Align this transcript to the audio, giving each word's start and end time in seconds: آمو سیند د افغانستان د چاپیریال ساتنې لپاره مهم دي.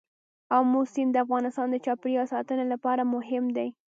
آمو 0.57 0.81
سیند 0.93 1.11
د 1.13 1.17
افغانستان 1.25 1.67
د 1.71 1.75
چاپیریال 1.85 2.27
ساتنې 2.33 2.65
لپاره 2.73 3.09
مهم 3.15 3.45
دي. 3.57 3.67